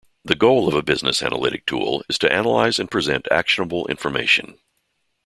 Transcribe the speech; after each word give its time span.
The 0.25 0.33
goal 0.33 0.67
of 0.67 0.73
a 0.73 0.81
business 0.81 1.21
analytic 1.21 1.67
tool 1.67 2.03
is 2.09 2.17
to 2.17 2.33
analyze 2.33 2.79
and 2.79 2.89
present 2.89 3.27
actionable 3.31 3.85
information. 3.85 4.57